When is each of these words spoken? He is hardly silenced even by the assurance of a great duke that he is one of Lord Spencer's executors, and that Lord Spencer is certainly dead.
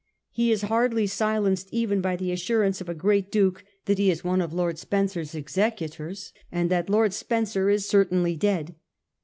He 0.31 0.51
is 0.51 0.63
hardly 0.63 1.05
silenced 1.05 1.69
even 1.71 2.01
by 2.01 2.15
the 2.15 2.31
assurance 2.31 2.81
of 2.81 2.89
a 2.89 2.95
great 2.95 3.31
duke 3.31 3.63
that 3.85 3.99
he 3.99 4.09
is 4.09 4.23
one 4.23 4.41
of 4.41 4.51
Lord 4.51 4.79
Spencer's 4.79 5.35
executors, 5.35 6.33
and 6.51 6.71
that 6.71 6.89
Lord 6.89 7.13
Spencer 7.13 7.69
is 7.69 7.87
certainly 7.87 8.35
dead. 8.35 8.73